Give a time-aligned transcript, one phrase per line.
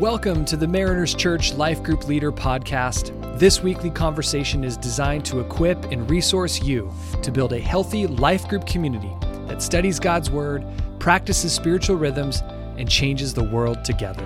[0.00, 3.38] Welcome to the Mariners Church Life Group Leader Podcast.
[3.38, 6.90] This weekly conversation is designed to equip and resource you
[7.22, 9.12] to build a healthy life group community
[9.46, 10.64] that studies God's Word,
[11.00, 12.40] practices spiritual rhythms,
[12.78, 14.24] and changes the world together.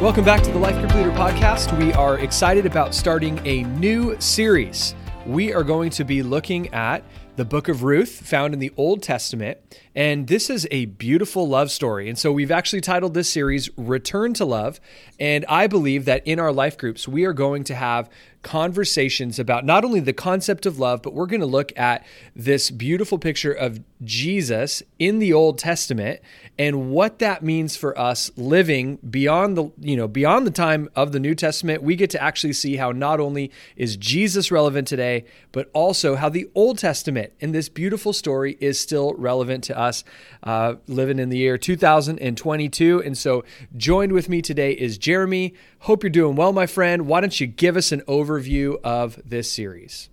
[0.00, 1.78] Welcome back to the Life Group Leader Podcast.
[1.78, 4.94] We are excited about starting a new series.
[5.26, 7.04] We are going to be looking at
[7.36, 9.58] the book of Ruth, found in the Old Testament.
[9.94, 12.08] And this is a beautiful love story.
[12.08, 14.80] And so we've actually titled this series Return to Love.
[15.18, 18.10] And I believe that in our life groups, we are going to have
[18.42, 22.04] conversations about not only the concept of love, but we're going to look at
[22.34, 26.20] this beautiful picture of Jesus in the Old Testament
[26.58, 31.12] and what that means for us living beyond the you know beyond the time of
[31.12, 31.82] the New Testament.
[31.82, 36.28] We get to actually see how not only is Jesus relevant today, but also how
[36.28, 40.04] the Old Testament in this beautiful story is still relevant to us
[40.42, 43.02] uh, living in the year 2022.
[43.04, 43.44] And so,
[43.76, 45.54] joined with me today is Jeremy.
[45.80, 47.06] Hope you're doing well, my friend.
[47.06, 50.08] Why don't you give us an overview of this series?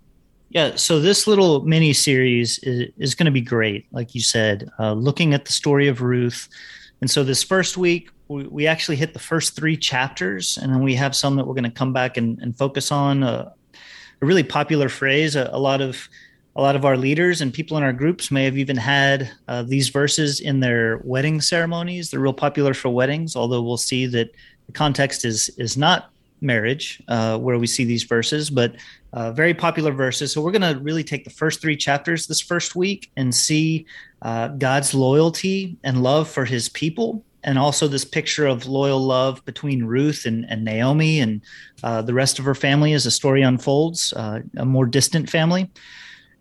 [0.50, 4.68] Yeah, so this little mini series is, is going to be great, like you said,
[4.80, 6.50] uh, looking at the story of Ruth.
[7.02, 10.82] And so this first week, we, we actually hit the first three chapters, and then
[10.82, 13.24] we have some that we're going to come back and, and focus on.
[13.24, 13.52] Uh,
[14.22, 15.36] a really popular phrase.
[15.36, 16.10] A, a, lot of
[16.60, 19.64] a lot of our leaders and people in our groups may have even had uh,
[19.64, 22.12] these verses in their wedding ceremonies.
[22.12, 24.32] They're real popular for weddings, although we'll see that
[24.66, 28.76] the context is is not marriage uh, where we see these verses, but
[29.14, 30.34] uh, very popular verses.
[30.34, 33.86] So we're going to really take the first three chapters this first week and see
[34.22, 37.24] uh, God's loyalty and love for his people.
[37.46, 41.42] And also this picture of loyal love between Ruth and, and Naomi and
[41.84, 45.70] uh, the rest of her family as the story unfolds, uh, a more distant family.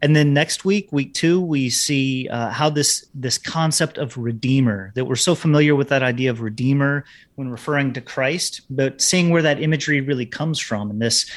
[0.01, 4.93] And then next week, week two, we see uh, how this this concept of redeemer
[4.95, 7.05] that we're so familiar with that idea of redeemer
[7.35, 11.29] when referring to Christ, but seeing where that imagery really comes from and this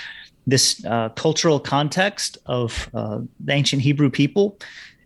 [0.46, 4.60] this uh, cultural context of uh, the ancient Hebrew people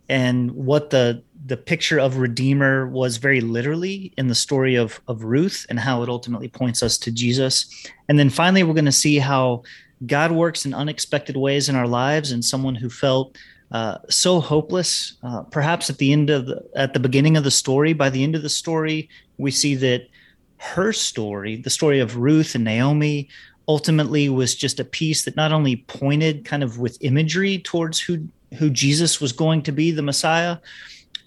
[0.09, 5.23] and what the the picture of redeemer was very literally in the story of of
[5.23, 7.67] Ruth and how it ultimately points us to Jesus.
[8.09, 9.63] And then finally, we're going to see how
[10.05, 13.37] God works in unexpected ways in our lives, and someone who felt
[13.71, 17.51] uh, so hopeless, uh, perhaps at the end of the, at the beginning of the
[17.51, 17.93] story.
[17.93, 20.07] By the end of the story, we see that
[20.57, 23.29] her story, the story of Ruth and Naomi,
[23.67, 28.27] ultimately was just a piece that not only pointed kind of with imagery towards who
[28.59, 30.57] who Jesus was going to be, the Messiah,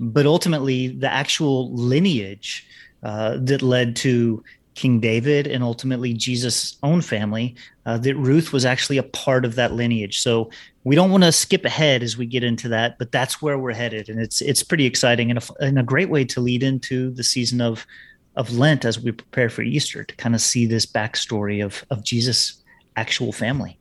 [0.00, 2.67] but ultimately the actual lineage
[3.03, 4.43] uh, that led to
[4.78, 9.56] King David and ultimately Jesus' own family, uh, that Ruth was actually a part of
[9.56, 10.21] that lineage.
[10.21, 10.50] So
[10.84, 13.75] we don't want to skip ahead as we get into that, but that's where we're
[13.75, 17.11] headed, and it's it's pretty exciting and a, and a great way to lead into
[17.11, 17.84] the season of
[18.37, 22.05] of Lent as we prepare for Easter to kind of see this backstory of of
[22.05, 22.62] Jesus'
[22.94, 23.81] actual family.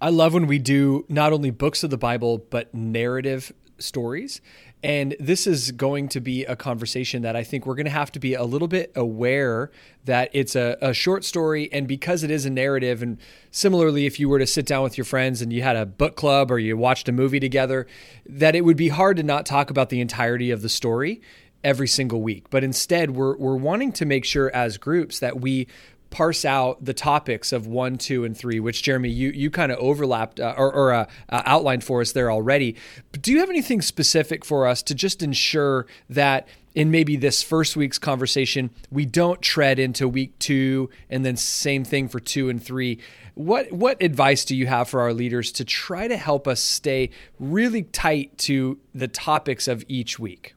[0.00, 4.40] I love when we do not only books of the Bible but narrative stories.
[4.82, 8.12] And this is going to be a conversation that I think we're going to have
[8.12, 9.72] to be a little bit aware
[10.04, 11.68] that it's a, a, short story.
[11.72, 13.18] And because it is a narrative, and
[13.50, 16.14] similarly, if you were to sit down with your friends and you had a book
[16.14, 17.88] club or you watched a movie together,
[18.24, 21.20] that it would be hard to not talk about the entirety of the story
[21.64, 22.48] every single week.
[22.50, 25.66] But instead, we're, we're wanting to make sure as groups that we
[26.10, 29.78] parse out the topics of one, two, and three, which Jeremy, you you kind of
[29.78, 32.76] overlapped uh, or, or uh, uh, outlined for us there already.
[33.12, 37.42] But do you have anything specific for us to just ensure that in maybe this
[37.42, 42.48] first week's conversation we don't tread into week two and then same thing for two
[42.48, 42.98] and three?
[43.34, 47.10] What what advice do you have for our leaders to try to help us stay
[47.38, 50.54] really tight to the topics of each week?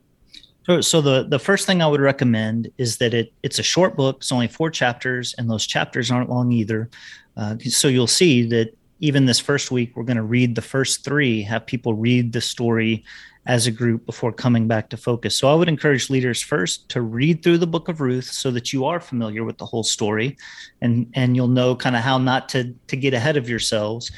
[0.64, 3.96] So, so the the first thing I would recommend is that it it's a short
[3.96, 4.18] book.
[4.18, 6.90] It's only four chapters, and those chapters aren't long either.
[7.36, 11.04] Uh, so you'll see that even this first week, we're going to read the first
[11.04, 13.04] three, have people read the story
[13.48, 15.36] as a group before coming back to focus.
[15.36, 18.72] So I would encourage leaders first to read through the book of Ruth so that
[18.72, 20.38] you are familiar with the whole story,
[20.82, 24.12] and and you'll know kind of how not to to get ahead of yourselves.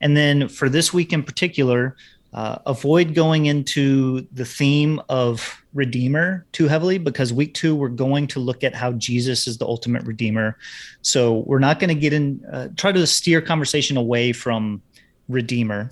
[0.00, 1.96] And then for this week in particular,
[2.34, 8.26] uh, avoid going into the theme of redeemer too heavily because week two we're going
[8.26, 10.56] to look at how jesus is the ultimate redeemer.
[11.02, 14.82] So we're not going to get in uh, try to steer conversation away from
[15.28, 15.90] redeemer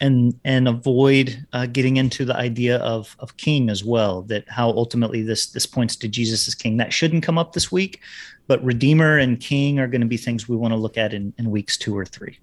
[0.00, 4.70] and and avoid uh, getting into the idea of of king as well that how
[4.70, 6.78] ultimately this this points to jesus as king.
[6.78, 8.00] That shouldn't come up this week
[8.46, 11.34] but redeemer and king are going to be things we want to look at in,
[11.38, 12.38] in weeks two or three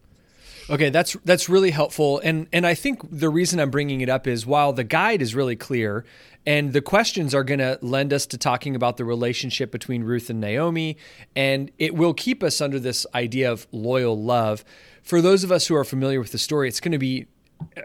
[0.72, 4.26] Okay, that's that's really helpful, and and I think the reason I'm bringing it up
[4.26, 6.06] is while the guide is really clear,
[6.46, 10.30] and the questions are going to lend us to talking about the relationship between Ruth
[10.30, 10.96] and Naomi,
[11.36, 14.64] and it will keep us under this idea of loyal love.
[15.04, 17.28] For those of us who are familiar with the story, it's going to be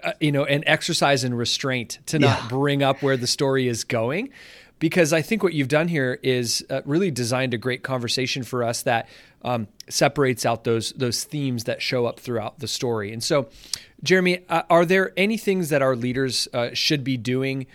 [0.05, 2.49] uh, you know an exercise in restraint to not yeah.
[2.49, 4.31] bring up where the story is going
[4.79, 8.63] because I think what you've done here is uh, really designed a great conversation for
[8.63, 9.09] us that
[9.43, 13.13] um, separates out those those themes that show up throughout the story.
[13.13, 13.49] And so,
[14.03, 17.67] Jeremy, uh, are there any things that our leaders uh, should be doing?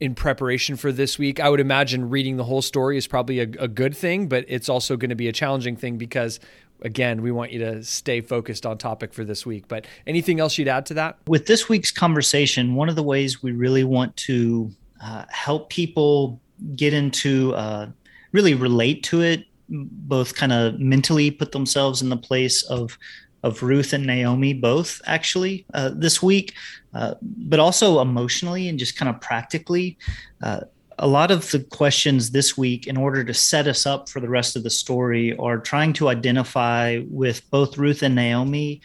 [0.00, 3.48] In preparation for this week, I would imagine reading the whole story is probably a,
[3.58, 6.38] a good thing, but it's also going to be a challenging thing because
[6.82, 9.66] again, we want you to stay focused on topic for this week.
[9.66, 11.18] But anything else you'd add to that?
[11.26, 14.70] With this week's conversation, one of the ways we really want to
[15.02, 16.40] uh, help people
[16.76, 17.88] get into uh,
[18.32, 22.98] really relate to it, both kind of mentally put themselves in the place of
[23.44, 26.54] of Ruth and Naomi, both actually uh, this week,
[26.92, 29.96] uh, but also emotionally and just kind of practically.
[30.42, 30.60] Uh,
[30.98, 34.28] a lot of the questions this week, in order to set us up for the
[34.28, 38.80] rest of the story, are trying to identify with both Ruth and Naomi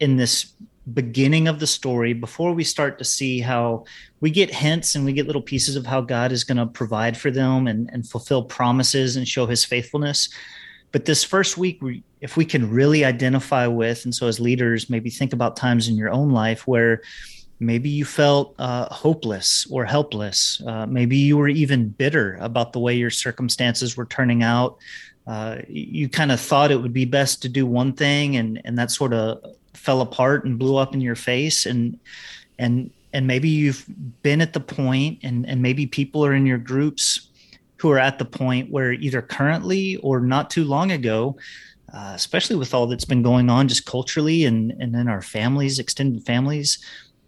[0.00, 0.52] in this
[0.92, 3.84] beginning of the story before we start to see how
[4.20, 7.16] we get hints and we get little pieces of how God is going to provide
[7.16, 10.28] for them and, and fulfill promises and show his faithfulness.
[10.92, 14.88] But this first week, we, if we can really identify with, and so as leaders,
[14.88, 17.02] maybe think about times in your own life where
[17.58, 20.62] maybe you felt uh, hopeless or helpless.
[20.66, 24.78] Uh, maybe you were even bitter about the way your circumstances were turning out.
[25.26, 28.78] Uh, you kind of thought it would be best to do one thing, and and
[28.78, 29.42] that sort of
[29.76, 31.98] fell apart and blew up in your face and
[32.58, 33.84] and and maybe you've
[34.22, 37.28] been at the point and and maybe people are in your groups
[37.76, 41.36] who are at the point where either currently or not too long ago
[41.92, 45.78] uh, especially with all that's been going on just culturally and and in our families
[45.78, 46.78] extended families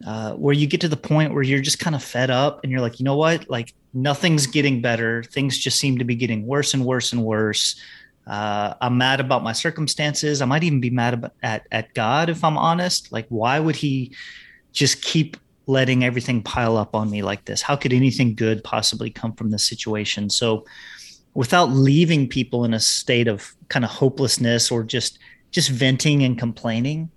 [0.06, 2.70] uh, where you get to the point where you're just kind of fed up and
[2.70, 3.48] you're like you know what?
[3.50, 5.24] Like nothing's getting better.
[5.24, 7.80] Things just seem to be getting worse and worse and worse
[8.28, 10.42] uh, I'm mad about my circumstances.
[10.42, 13.10] I might even be mad about, at at God if I'm honest.
[13.10, 14.14] Like, why would He
[14.72, 17.62] just keep letting everything pile up on me like this?
[17.62, 20.28] How could anything good possibly come from this situation?
[20.28, 20.66] So,
[21.32, 25.18] without leaving people in a state of kind of hopelessness or just
[25.50, 27.10] just venting and complaining,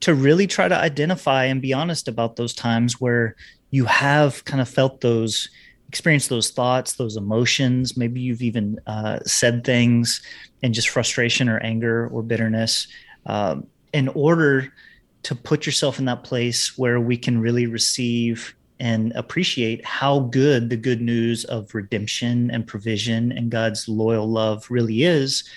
[0.00, 3.36] to really try to identify and be honest about those times where
[3.70, 5.48] you have kind of felt those
[5.88, 7.96] experienced those thoughts, those emotions.
[7.96, 10.22] Maybe you've even uh, said things
[10.62, 12.88] in just frustration or anger or bitterness.
[13.26, 14.72] Um, in order
[15.24, 20.70] to put yourself in that place where we can really receive and appreciate how good
[20.70, 25.48] the good news of redemption and provision and God's loyal love really is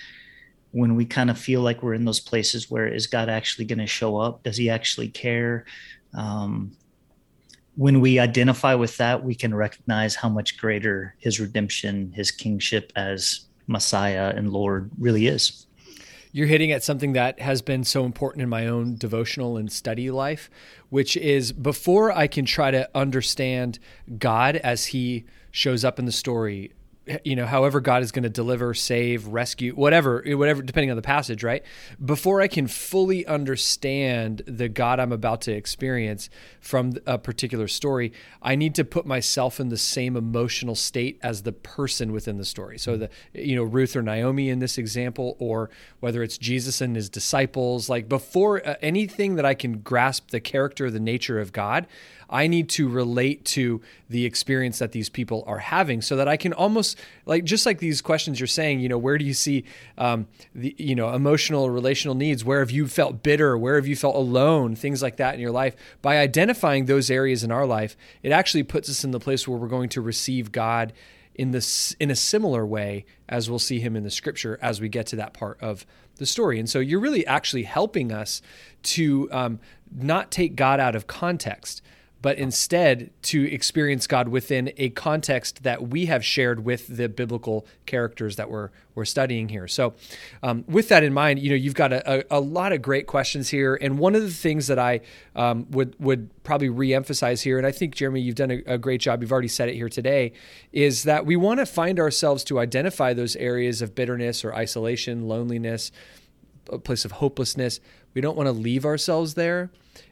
[0.72, 3.78] when we kind of feel like we're in those places where is God actually going
[3.78, 4.42] to show up?
[4.42, 5.66] Does he actually care?
[6.14, 6.72] Um,
[7.76, 12.92] when we identify with that, we can recognize how much greater his redemption, his kingship
[12.96, 15.66] as Messiah and Lord really is.
[16.34, 20.10] You're hitting at something that has been so important in my own devotional and study
[20.10, 20.48] life,
[20.88, 23.78] which is before I can try to understand
[24.18, 26.72] God as he shows up in the story,
[27.24, 31.02] you know, however God is going to deliver, save, rescue, whatever, whatever, depending on the
[31.02, 31.62] passage, right?
[32.04, 36.30] Before I can fully understand the God I'm about to experience
[36.60, 41.42] from a particular story, I need to put myself in the same emotional state as
[41.42, 42.78] the person within the story.
[42.78, 46.96] So the, you know, Ruth or Naomi in this example, or whether it's Jesus and
[46.96, 51.52] his disciples, like before uh, anything that I can grasp the character, the nature of
[51.52, 51.86] God,
[52.32, 56.38] I need to relate to the experience that these people are having so that I
[56.38, 59.64] can almost like just like these questions you're saying, you know, where do you see
[59.98, 62.44] um, the you know emotional relational needs?
[62.44, 63.56] Where have you felt bitter?
[63.56, 64.74] Where have you felt alone?
[64.76, 65.76] Things like that in your life.
[66.00, 69.58] By identifying those areas in our life, it actually puts us in the place where
[69.58, 70.92] we're going to receive God
[71.34, 74.88] in this in a similar way as we'll see him in the scripture as we
[74.88, 76.58] get to that part of the story.
[76.58, 78.42] And so you're really actually helping us
[78.82, 79.60] to um,
[79.94, 81.82] not take God out of context,
[82.22, 87.66] but instead to experience God within a context that we have shared with the biblical
[87.84, 89.66] characters that we're we're studying here.
[89.66, 89.94] So,
[90.42, 93.06] um, with that in mind, you know you've got a, a, a, lot of great
[93.06, 95.00] questions here, and one of the things that I
[95.34, 99.00] um, would would probably reemphasize here, and I think Jeremy, you've done a, a great
[99.00, 99.22] job.
[99.22, 100.32] You've already said it here today,
[100.72, 105.26] is that we want to find ourselves to identify those areas of bitterness or isolation,
[105.26, 105.90] loneliness
[106.70, 107.80] a place of hopelessness.
[108.14, 109.70] We don't want to leave ourselves there.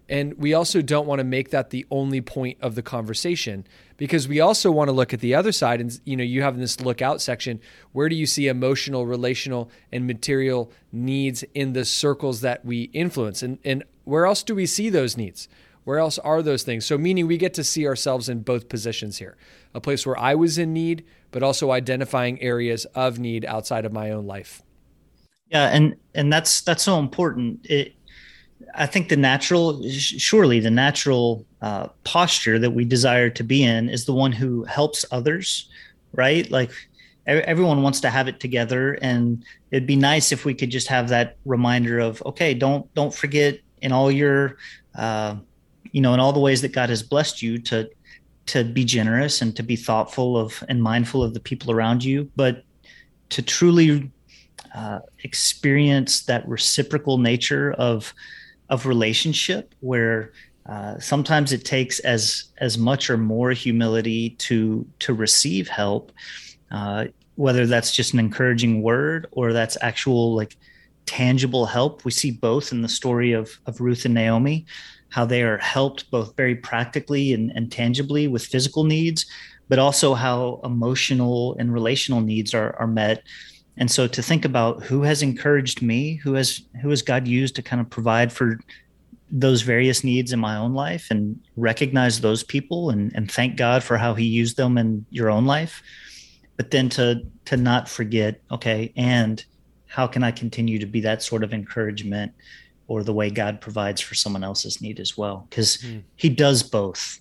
[0.08, 3.64] And we also don't want to make that the only point of the conversation
[3.96, 5.80] because we also want to look at the other side.
[5.80, 7.60] And, you know, you have this lookout section,
[7.92, 13.42] where do you see emotional, relational, and material needs in the circles that we influence?
[13.42, 15.48] And, and where else do we see those needs?
[15.84, 16.84] Where else are those things?
[16.84, 19.36] So, meaning we get to see ourselves in both positions here
[19.72, 23.92] a place where I was in need, but also identifying areas of need outside of
[23.92, 24.62] my own life.
[25.50, 27.66] Yeah, and and that's that's so important.
[27.68, 27.94] It,
[28.74, 33.88] I think the natural, surely the natural uh, posture that we desire to be in
[33.88, 35.68] is the one who helps others,
[36.12, 36.48] right?
[36.50, 36.70] Like
[37.26, 41.08] everyone wants to have it together, and it'd be nice if we could just have
[41.08, 44.56] that reminder of, okay, don't don't forget in all your,
[44.94, 45.34] uh,
[45.90, 47.90] you know, in all the ways that God has blessed you to
[48.46, 52.30] to be generous and to be thoughtful of and mindful of the people around you,
[52.36, 52.64] but
[53.30, 54.10] to truly
[54.74, 58.14] uh, experience that reciprocal nature of
[58.68, 60.32] of relationship where
[60.66, 66.12] uh, sometimes it takes as as much or more humility to to receive help
[66.70, 70.56] uh, whether that's just an encouraging word or that's actual like
[71.06, 72.04] tangible help.
[72.04, 74.66] We see both in the story of of ruth and naomi
[75.08, 79.26] how they are helped both very practically and, and tangibly with physical needs
[79.68, 83.22] but also how emotional and relational needs are, are met
[83.80, 87.56] and so to think about who has encouraged me who has who has god used
[87.56, 88.60] to kind of provide for
[89.30, 93.82] those various needs in my own life and recognize those people and, and thank god
[93.82, 95.82] for how he used them in your own life.
[96.56, 99.44] But then to to not forget okay and
[99.86, 102.32] how can i continue to be that sort of encouragement
[102.86, 105.46] or the way god provides for someone else's need as well?
[105.48, 106.02] Because mm.
[106.16, 107.20] he does both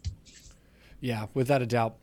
[1.01, 1.95] yeah without a doubt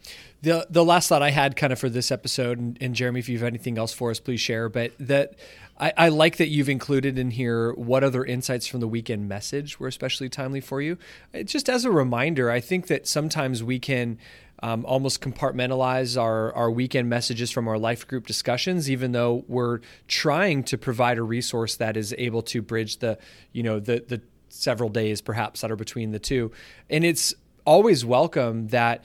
[0.47, 3.29] the the last thought I had kind of for this episode, and, and, Jeremy, if
[3.29, 4.69] you have anything else for us, please share.
[4.69, 5.35] But that
[5.79, 9.81] I, I, like that you've included in here what other insights from the weekend message
[9.81, 10.99] were especially timely for you.
[11.33, 14.19] It, just as a reminder, I think that sometimes we can.
[14.63, 19.81] Um, almost compartmentalize our, our weekend messages from our life group discussions, even though we're
[20.09, 23.19] trying to provide a resource that is able to bridge the,
[23.53, 26.53] you know, the the several days perhaps that are between the two.
[26.89, 27.35] And it's
[27.67, 29.05] always welcome that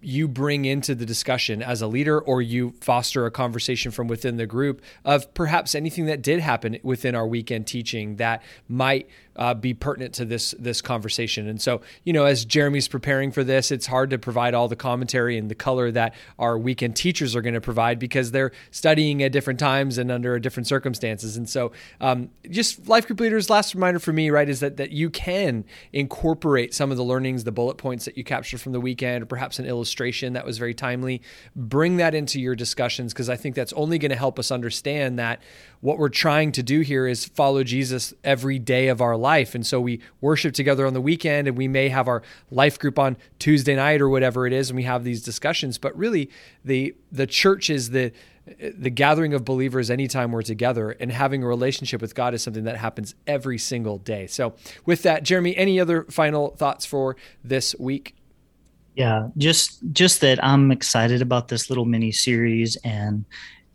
[0.00, 4.36] you bring into the discussion as a leader or you foster a conversation from within
[4.36, 9.54] the group of perhaps anything that did happen within our weekend teaching that might uh,
[9.54, 11.48] be pertinent to this this conversation.
[11.48, 14.76] And so, you know, as Jeremy's preparing for this, it's hard to provide all the
[14.76, 19.22] commentary and the color that our weekend teachers are going to provide because they're studying
[19.22, 21.36] at different times and under different circumstances.
[21.36, 23.48] And so, um, just life group leaders.
[23.48, 27.44] Last reminder for me, right, is that that you can incorporate some of the learnings,
[27.44, 30.58] the bullet points that you captured from the weekend, or perhaps an illustration that was
[30.58, 31.22] very timely.
[31.54, 35.18] Bring that into your discussions because I think that's only going to help us understand
[35.20, 35.40] that
[35.80, 39.27] what we're trying to do here is follow Jesus every day of our life.
[39.54, 42.98] And so we worship together on the weekend and we may have our life group
[42.98, 46.30] on Tuesday night or whatever it is and we have these discussions, but really
[46.64, 48.12] the the church is the
[48.74, 52.64] the gathering of believers anytime we're together and having a relationship with God is something
[52.64, 54.26] that happens every single day.
[54.26, 54.54] So
[54.86, 58.14] with that, Jeremy, any other final thoughts for this week?
[58.94, 63.24] Yeah, just just that I'm excited about this little mini series and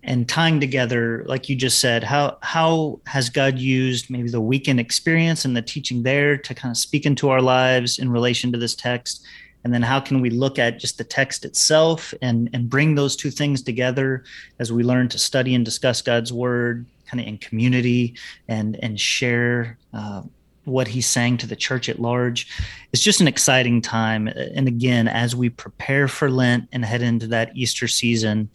[0.05, 4.79] and tying together like you just said how how has god used maybe the weekend
[4.79, 8.57] experience and the teaching there to kind of speak into our lives in relation to
[8.57, 9.25] this text?
[9.63, 13.15] And then how can we look at just the text itself and and bring those
[13.15, 14.23] two things together
[14.59, 18.15] as we learn to study and discuss god's word kind of in community
[18.47, 20.21] and and share uh,
[20.65, 22.47] what he's saying to the church at large?
[22.93, 24.27] It's just an exciting time.
[24.27, 28.49] And again as we prepare for lent and head into that easter season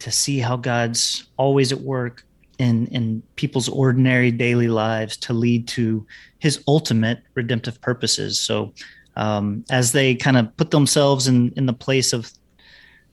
[0.00, 2.24] to see how God's always at work
[2.58, 6.06] in in people's ordinary daily lives to lead to
[6.38, 8.38] His ultimate redemptive purposes.
[8.40, 8.72] So,
[9.16, 12.30] um, as they kind of put themselves in in the place of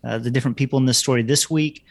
[0.04, 1.86] uh, the different people in this story this week,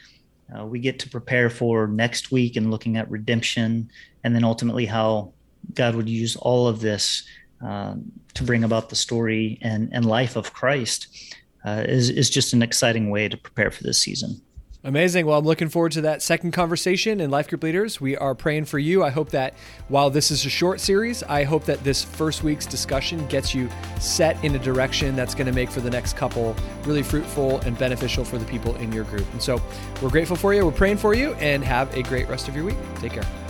[0.57, 3.89] uh, we get to prepare for next week and looking at redemption,
[4.25, 5.33] and then ultimately how
[5.75, 7.25] God would use all of this
[7.65, 7.95] uh,
[8.35, 11.35] to bring about the story and and life of Christ.
[11.65, 14.41] Uh, is is just an exciting way to prepare for this season.
[14.87, 15.25] Amazing.
[15.25, 18.03] Well, I'm looking forward to that second conversation in Life Group Leaders.
[18.03, 19.03] We are praying for you.
[19.03, 19.55] I hope that
[19.88, 23.71] while this is a short series, I hope that this first week's discussion gets you
[23.99, 27.79] set in a direction that's going to make for the next couple really fruitful and
[27.79, 29.26] beneficial for the people in your group.
[29.33, 29.59] And so
[30.03, 30.67] we're grateful for you.
[30.67, 32.76] We're praying for you and have a great rest of your week.
[32.97, 33.44] Take care.